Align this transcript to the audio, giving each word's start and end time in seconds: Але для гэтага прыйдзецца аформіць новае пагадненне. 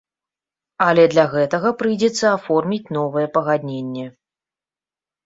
Але 0.85 1.01
для 1.13 1.25
гэтага 1.33 1.69
прыйдзецца 1.81 2.25
аформіць 2.37 2.91
новае 2.97 3.27
пагадненне. 3.37 4.05